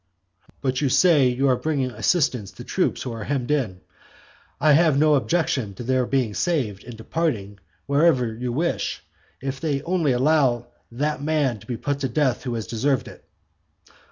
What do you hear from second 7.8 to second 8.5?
wherever